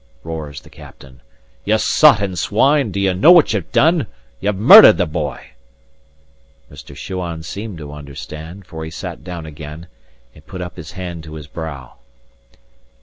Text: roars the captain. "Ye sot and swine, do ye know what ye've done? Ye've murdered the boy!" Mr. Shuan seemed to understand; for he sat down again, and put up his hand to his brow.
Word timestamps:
roars 0.23 0.61
the 0.61 0.69
captain. 0.71 1.21
"Ye 1.63 1.77
sot 1.77 2.23
and 2.23 2.35
swine, 2.35 2.89
do 2.91 2.99
ye 2.99 3.13
know 3.13 3.31
what 3.31 3.53
ye've 3.53 3.71
done? 3.71 4.07
Ye've 4.39 4.55
murdered 4.55 4.97
the 4.97 5.05
boy!" 5.05 5.51
Mr. 6.71 6.95
Shuan 6.95 7.43
seemed 7.43 7.77
to 7.77 7.93
understand; 7.93 8.65
for 8.65 8.83
he 8.83 8.89
sat 8.89 9.23
down 9.23 9.45
again, 9.45 9.85
and 10.33 10.43
put 10.47 10.59
up 10.59 10.75
his 10.75 10.93
hand 10.93 11.23
to 11.25 11.35
his 11.35 11.45
brow. 11.45 11.97